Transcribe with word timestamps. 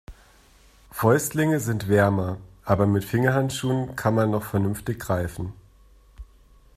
Fäustlinge 0.89 1.59
sind 1.59 1.87
wärmer, 1.87 2.37
aber 2.65 2.87
mit 2.87 3.05
Fingerhandschuhen 3.05 3.95
kann 3.95 4.15
man 4.15 4.31
noch 4.31 4.43
vernünftig 4.45 4.97
greifen. 4.97 5.53